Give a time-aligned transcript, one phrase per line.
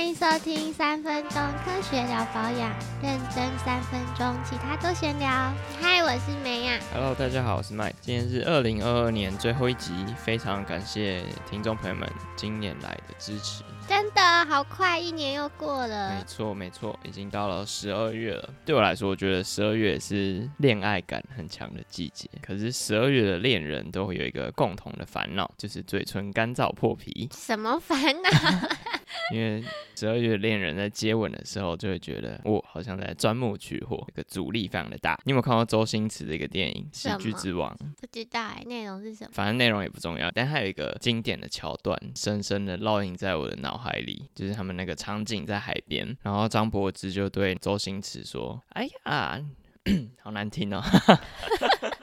[0.00, 2.72] 欢迎收听三分钟科学聊保养，
[3.02, 5.28] 认真三分钟，其他都闲聊。
[5.80, 6.78] 嗨，我是梅亚。
[6.92, 7.94] Hello，大家好，我是 Mike。
[8.02, 13.64] 今天是二零二二年最后一集，非常感谢听众朋友们今年来的支持。
[13.88, 16.22] 真的好快，一年又过了没。
[16.26, 18.50] 错，没错，已经到了十二月了。
[18.66, 22.28] 对我来说，我觉得十二月是恋爱感很强的季节。
[22.42, 27.30] 可是十二月的恋人都会有一个共同的烦恼，就是嘴唇干燥破皮。
[27.32, 28.30] 什么烦恼？
[29.34, 29.64] 因为
[29.96, 35.18] 十二月的恋人在接吻的时候，就会觉得我好像在钻木取火，一个阻力非常的大。
[35.24, 37.74] 你有没有看过周星驰的一个电影《喜剧之王》？
[38.00, 39.30] 不知道哎，内容是什么？
[39.32, 49.40] 反正内容也不重要，但还有一个经典的桥段，深深的烙印在我的脑海里，就是他们那个场景在海边，然后张柏芝就对周星驰说：“哎呀，
[50.22, 50.82] 好难听哦。”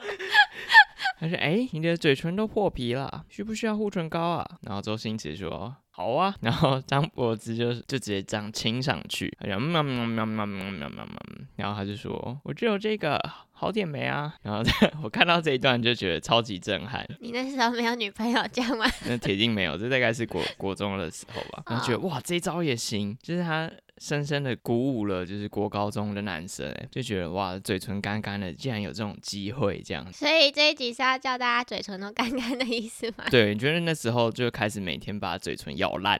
[1.18, 11.18] 他说：“哎，你的嘴唇都破皮了，需不需要护唇膏啊？”然后周星驰说：“好啊。”然后张柏芝就就直接这样亲上去，然后喵喵喵喵喵喵喵喵。
[11.56, 14.62] 然后他就说：“我只有这个好点没啊。”然后
[15.02, 17.04] 我看到这一段就觉得超级震撼。
[17.20, 18.86] 你那时候没有女朋友这样吗？
[19.06, 21.62] 那铁定没有，这大概是国国中的时候吧。
[21.66, 23.70] 然后觉得哇，这招也行，就是他。
[24.00, 30.10] 深深的鼓舞了，就是国高中的男生，哎，就觉得哇，嘴唇干干的，竟然有这种机会这样。
[30.12, 33.24] 所以这一集是要叫大家嘴唇都干干的意思吗？
[33.30, 36.18] 对，你觉得那时候就开始每天把嘴唇咬烂，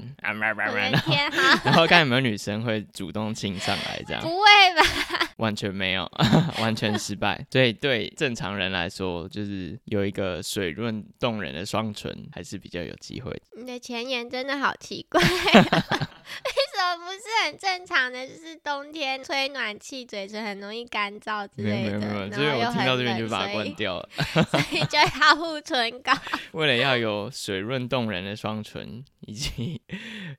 [1.04, 4.44] 天，好， 然后看有没有女生会主动亲上来，这样不会
[4.76, 5.28] 吧？
[5.38, 6.10] 完全没有，
[6.58, 7.46] 完全失败。
[7.50, 13.40] 所以对正常人来说，就是有一个水润动人的双唇，还是比较有机会的。
[13.56, 16.08] 你的前言真的好奇怪、哦，
[16.96, 18.26] 不是很正常的？
[18.26, 24.08] 就是冬天吹暖气，嘴唇很容易干燥之没类的，有没有没有，然这边后又我听到这边就把它关掉了。
[24.50, 26.12] 所以就要护唇膏。
[26.52, 29.80] 为了要有水润动人的双唇，以及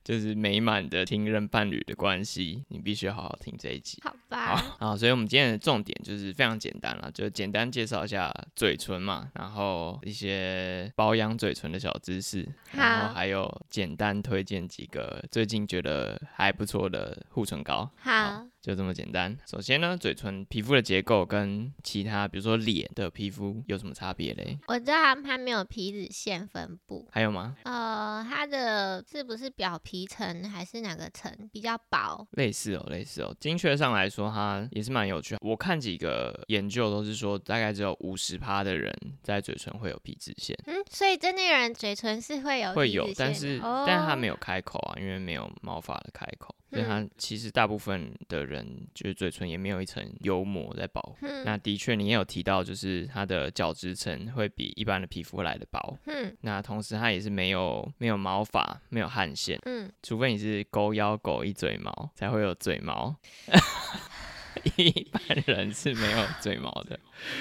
[0.04, 3.98] 就是美满的听任伴侣的关系，你必须好好听这一集。
[4.02, 17.90] 好吧，好，所以我们今天的重点就是非常简单了，就简单介绍一下嘴唇嘛，然后一些保养嘴唇的小知识，然后好还有简单推荐几个最近觉得还不错的护唇膏。
[17.96, 19.36] 好，就这么简单。
[19.46, 24.58] 首先呢，嘴唇皮肤的结构跟其他，比如说脸的皮肤有什么差别嘞？
[24.68, 27.08] 我知道它没有皮脂腺分布。
[27.10, 27.56] 还有吗？
[27.64, 32.26] 呃，它的是不是表皮层还是哪个层比较薄？
[32.32, 33.34] 类似哦，类似哦。
[33.40, 35.36] 精确上来说，它也是蛮有趣。
[35.40, 51.16] 我看几个研究都是说，大概只有五十趴的人在嘴唇会有皮脂腺，嗯，所以真的有人嘴唇是会有会有，但是、哦、但是它没有开口啊，因为没有毛发的开口，所以它其实大部分的人就是嘴唇也没有一层油膜在保护。
[51.22, 55.96] 嗯那的确，你也有提到，就是它的角质层会比一般的皮肤来的薄。
[56.06, 63.16] 嗯那同时，它也是没有没有毛发，没有汗腺，嗯，除非你是狗咬狗一嘴毛，才会有嘴毛。
[64.76, 66.98] 一般人是没有嘴毛的。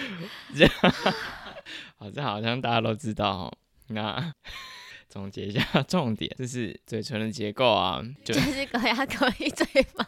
[0.55, 0.65] 这
[1.97, 3.53] 好，这好像大家都知道哦。
[3.87, 4.33] 那
[5.09, 9.65] 总结一下 重点，就是嘴唇的结构啊，就就是狗牙狗一嘴
[9.97, 10.05] 毛，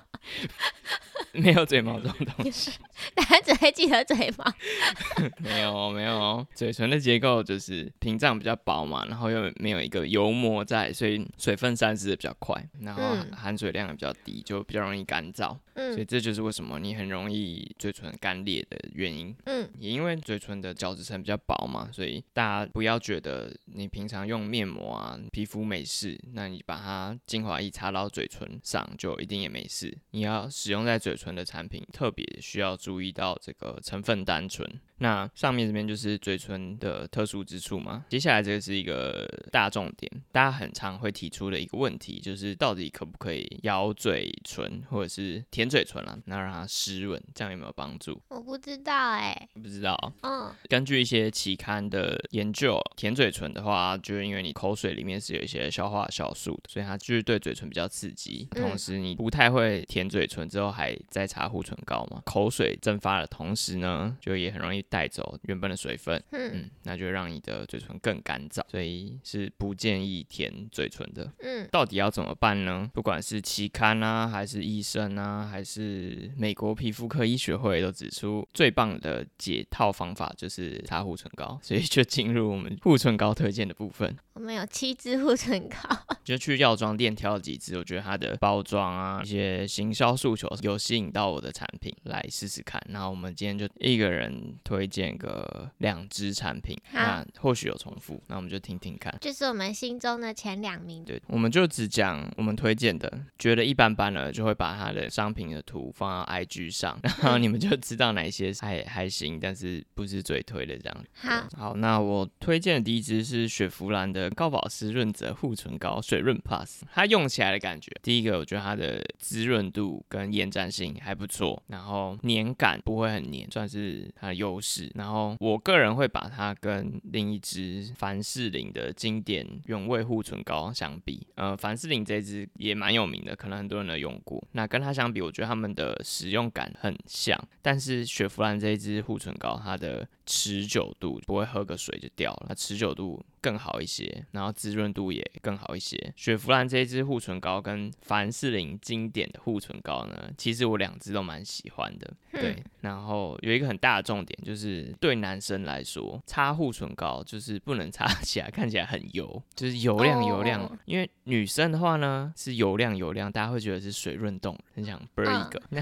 [1.33, 2.71] 没有嘴毛这种东西。
[3.21, 4.53] 大家只会记得嘴吗。
[5.37, 15.55] 没有没有，嘴唇的结构就是屏障比较薄嘛，然后又没有一个油膜在，所以水分散失的比较快，然后嗯含水量也比较低，就比较容易干燥。
[15.73, 19.35] 所以嗯这就是为什么你很容易嘴唇干裂的原因。
[19.45, 29.95] 嗯，也因为嘴唇的角质层比较薄嘛，所以大家不要觉得你平常用面膜啊，皮肤没事，那你把它精华液擦到嘴唇上就一定也没事。
[30.11, 34.67] 你要使用在嘴唇的产品，特别需要注意到这个成分单纯。
[34.97, 38.05] 那上面这边就是嘴唇的特殊之处嘛。
[38.07, 48.21] 接下来这个是一个大重点，大家很常会提出的一个问题，就是到底可不可以咬嘴唇或者是舔嘴唇啦、那让它湿润，这样有没有帮助？
[48.27, 50.13] 我不知道哎、不知道。
[50.21, 58.47] 嗯根据一些期刊的研究，舔嘴唇的话，就是因为你口水里面是有一些消化酵素的，所以它就是对嘴唇比较刺激。
[58.51, 66.23] 嗯同时，你不太会舔嘴唇之后还在擦护唇膏嘛，口水蒸发的同时呢，就也很容易带走原本的水分。
[66.31, 71.29] 嗯嗯，那就让你的嘴唇更干燥，所以是不建议舔嘴唇的。
[71.39, 72.89] 嗯到底要怎么办呢？
[72.93, 81.59] 不管是期刊啊，还是医生啊，还是美国皮肤科医学会都指出，最棒的解套方法就是擦护唇膏。
[81.61, 84.15] 所以就进入我们护唇膏推荐的部分。
[84.33, 85.77] 我们有七支护唇膏，
[86.23, 92.81] 就去药妆店挑了几支，我觉得它的包装啊，一些行销诉求有吸引到我的产品来试试看。
[92.91, 99.13] 然后我们今天就一个人推荐个两支产品，那或许有重复，那我们就听听看。
[99.21, 101.03] 就是我们心中的前两名。
[101.03, 111.05] 对，我们就只讲我们推荐的，觉得一般般了，就会把它的商品的图放到 IG 上， 然后你们就知道哪些还还行，但是不是最推的这样。
[111.13, 124.91] 好，好，那我推荐的第一支是雪佛兰的高保湿润泽护唇膏水润 Plus，它用起来的感觉，第一个我觉得它的滋润度跟延展性还不错，然后黏感不会很黏，算是它的优势。
[124.95, 134.41] 然后我个人会把它跟另一支凡士林的经典原味护唇膏相比，呃，凡士林这支也蛮有名的，可能很多人都用过。
[134.51, 146.13] 那跟它相比，我觉得它们的使用感很像，但是雪佛兰这一支护唇膏，它的持久度不会喝个水就掉了，它持久度更好一些，然后滋润度也更好一些。
[146.15, 152.13] 雪佛兰这一支护唇膏跟凡士林经典的护唇膏呢，其实我两支都蛮喜欢的。
[152.31, 160.79] 对，然后有一个很大的重点就是对男生来说，擦护唇膏就是不能擦 起来看起来很油，就是油亮油亮。
[160.85, 165.61] 因为女生的话呢是油亮油亮，大家会觉得是水润动，很想啵 一个。
[165.69, 165.81] 那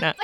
[0.00, 0.14] 那。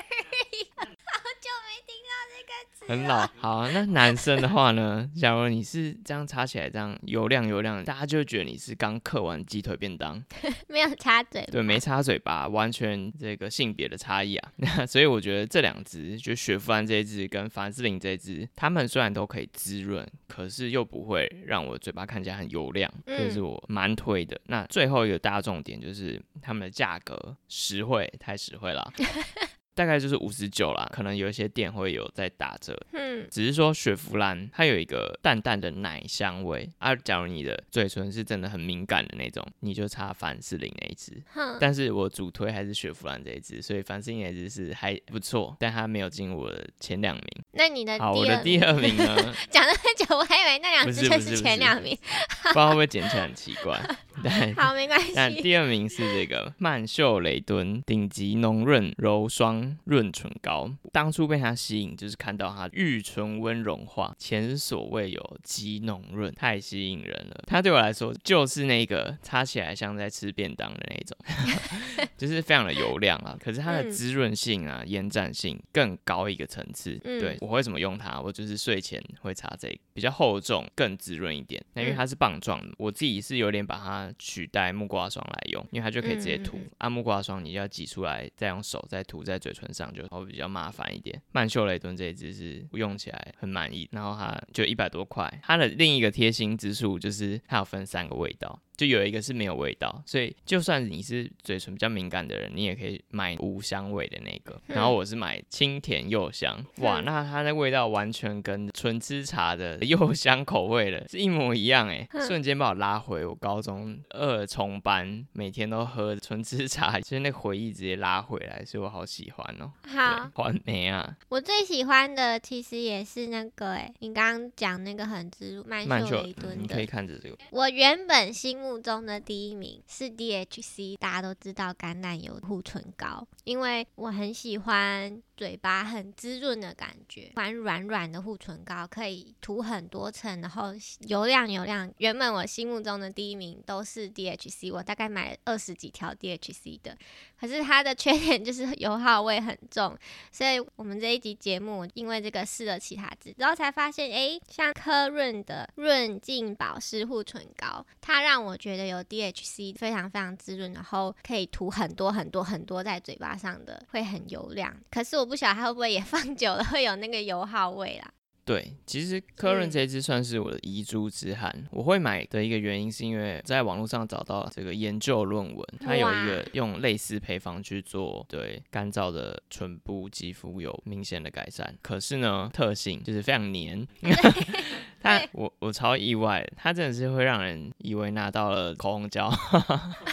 [2.88, 3.68] 很老，好。
[3.68, 5.08] 那男生的话呢？
[5.14, 10.20] 假如你是这样擦起来，这样油亮油亮，大家就会觉得你是刚嗑完鸡腿便当，
[10.68, 14.52] 没有擦嘴，对，没擦嘴巴，完全这个性别的差异啊。
[14.56, 24.38] 那 所以我觉得这两支，就雪芙兰这一支跟凡士林这一支，它们虽然都可以滋润，可是又不会让我嘴巴看起来很油亮，这是我蛮推的。
[24.46, 28.92] 那最后一个大重点就是它们的价格实惠，太实惠了。
[29.74, 32.78] 大概就是五十九啦，可能有一些店会有在打折。
[32.92, 36.94] 嗯，只是说雪佛兰它有一个淡淡的奶香味啊。
[36.94, 41.22] 假如你的嘴唇是真的很敏感的那种，你就擦凡士林那一支。
[41.58, 47.41] 但是我主推还是雪佛兰这一支，所以凡士林那一支是还不错，但它没有进我的前两名。
[47.54, 49.16] 那你的好，我的第二名呢？
[49.50, 51.96] 讲那么久，我还以为那两只就是前两名，
[52.44, 53.80] 不知道会不会捡起来很奇怪。
[54.56, 55.12] 好，没关系。
[55.14, 60.70] 但第二名是这个曼秀雷敦顶级浓润柔霜润唇膏。
[60.92, 67.44] 当初被它吸引，就是看到它玉唇温融化，前所未有极浓润，太吸引人了。
[67.46, 73.36] 它对我来说就是那个擦起来像在吃便当的那种，就是非常的油亮啊。
[73.42, 76.92] 可是它的滋润性啊、延展性更高一个层次。
[77.02, 78.20] 对我会怎么用它？
[78.20, 81.62] 我就是睡前会擦这个，比较厚重，更滋润一点。
[81.74, 84.12] 那因为它是棒状的，我自己是有点把它。
[84.18, 86.58] 取代木瓜霜来用，因为它就可以直接涂。
[86.78, 91.20] 按木瓜霜，你要挤出来，再用手再涂在嘴唇上，就会比较麻烦一点。
[91.32, 95.40] 曼秀雷敦这一支是用起来很满意，然后它就一百多块。
[95.42, 98.60] 它的另一个贴心之处就是它有分三个味道。
[98.76, 104.60] 就有一个是没有味道，所以就算你是嘴唇比较敏感的人，你也可以买无香味的那个。
[104.66, 119.70] 然后我是买清甜柚香，哇，那它的味道完全跟纯芝茶的柚香口味的是一模一样哎，瞬间把我拉回我高中二重班，每天都喝纯芝茶，其实那回忆直接拉回来，所以我好喜欢哦。
[119.86, 121.16] 好，完美啊！
[121.28, 127.36] 我最喜欢的其实也是那个哎，你刚刚讲那个很植入曼秀雷敦的，你可以看着这个。
[127.50, 140.72] 我原本心目中的第一名是 DHC，大家都知道橄榄油护唇膏，因为我很喜欢嘴巴很滋润的感觉，玩软软的护唇膏可以涂很多层，然后
[141.08, 141.92] 油亮油亮。
[141.98, 146.96] 原本我心目中的第一名都是 DHC，我大概买了二十几条 DHC 的，
[147.40, 149.98] 可是它的缺点就是 油耗味很重，
[150.30, 164.72] 所以我们这一集节目因为这个试了其他支，然后才发现，哎，像科润的润净保湿护唇膏，它让我觉得有 DHC 非常非常滋润，然后可以涂很多很多很多在嘴巴上的，会很油亮。
[164.88, 168.12] 可是我不晓得它会不会也放久了会有那个油耗味啦。
[168.44, 171.66] 对，其实科润这支算是我的遗珠之憾。
[171.70, 181.74] 我会买的一个原因是因为在网络上找到这个研究论文，它有一个用类似配方去做对干燥的唇部肌肤有明显的改善。
[181.80, 183.88] 可是呢，特性就是非常黏。
[185.00, 189.32] 它我我超意外，它真的是会让人以为拿到了口红胶，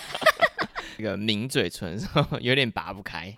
[0.98, 2.00] 这个抿嘴唇
[2.40, 3.36] 有点拔不开。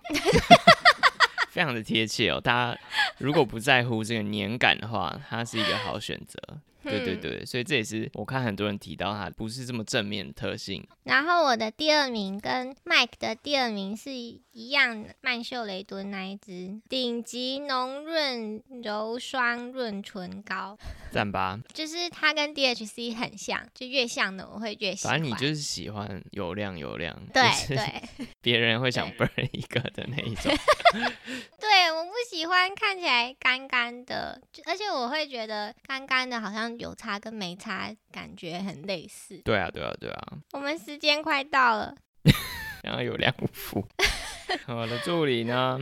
[1.51, 2.79] 非常的贴切哦，大家
[3.17, 6.39] 如果不在乎这个年感的话，它是一个好选择。
[6.83, 10.85] 对对嗯对，所以这也是我看很多人提到它不是这么正面的特性。
[11.03, 20.77] 然后我的第二名跟 Mike 的第二名是一样的，曼秀雷敦那一支顶级浓润柔霜润唇膏，
[21.11, 25.13] 赞吧，就是它跟 DHC 很像，就越像的我会越喜欢。
[25.13, 30.51] 反正你就是喜欢油亮油亮，对就是对 别人会想对 burn 一个的那一种。
[31.59, 39.37] 对，我不喜欢看起来干干的，而且我会觉得干干的好像有差跟没差感觉很类似。
[39.43, 41.95] 对啊，对啊，对啊， 我们时间快到了，
[42.83, 43.85] 然后有两幅。
[44.67, 45.79] 我的助理呢？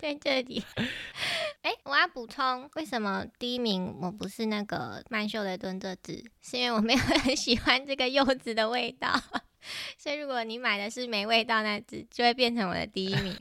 [0.00, 0.62] 在这里。
[1.62, 6.24] 哎、我要补充，为什么第一名我不是那个曼秀雷敦这支？
[6.40, 9.12] 是因为我没有很喜欢这个柚子的味道，
[9.98, 13.36] 所以如果你买的是没味道那支，就会变成我的第一名。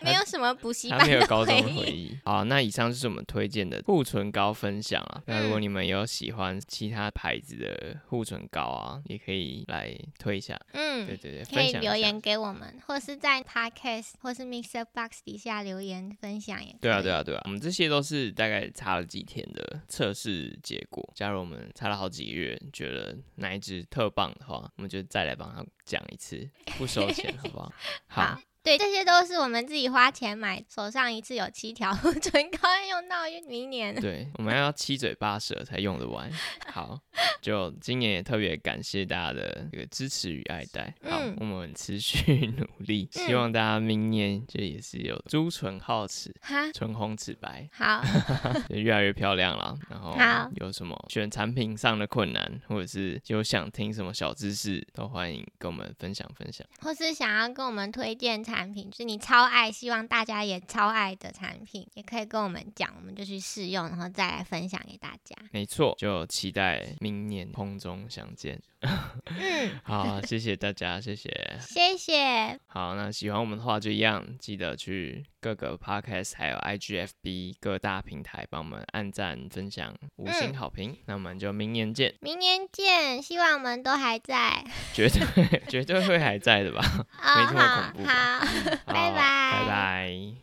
[0.04, 2.16] 没有什么补习他班的没有高中回忆。
[2.24, 5.22] 好，那以上就是我们推荐的护唇膏分享啊。
[5.26, 10.58] 那如果嗯你们有喜欢其他牌子的护唇膏啊，也可以来推一下。
[10.72, 16.74] 嗯，对对，可分享一下以留言给我们，或是在 Podcast 或是 Mixer Box 底下留言分享也。
[16.80, 21.06] 对啊，对啊，对啊，我们这些都是大概擦了几天的测试结果。
[21.14, 27.72] 假如我们擦了好几个月，觉得哪一支特棒的话，我们就再来帮他讲一次，不收钱，好不好？
[28.08, 32.58] 好，对，这些都是我们自己花钱买，手上一次有七条护唇膏，
[32.90, 33.94] 用到明年。
[33.94, 36.30] 对，我们要七嘴八舌才用得完。
[36.66, 37.00] 好，
[37.40, 40.94] 就今年也特别感谢大家的这个支持与爱戴。
[41.02, 48.02] 好，嗯我们持续 努力，希嗯望大家明年就也是有朱唇皓齿、哈，唇红齿白，好，
[48.68, 49.74] 就越来越漂亮了。
[49.88, 50.14] 然后
[50.56, 56.66] 有什么选产品上的困难，或者是有想听什么小知识，都欢迎跟我们分享分享。
[56.82, 65.36] 或是想要跟我们推荐产品，就是你超爱，希望大家也超爱的产品，也可以跟我们讲，我们就去试用，然后再来分享给大家。
[65.52, 68.60] 没错，就期待明年空中相见。
[68.80, 71.30] 嗯， 好，谢谢大家，谢谢。
[71.60, 80.96] 谢谢，好，那喜欢我们的话就一样，记得去各个 podcast 还有 IGFB 各大平台帮我们按赞、分享、五星嗯好评。
[81.06, 84.64] 那我们就明年见，明年见，希望我们都还在。
[84.92, 86.80] 绝对 绝对会还在的吧？
[87.22, 88.46] 哦， 没这么恐怖好，好
[88.86, 90.34] 拜拜拜拜。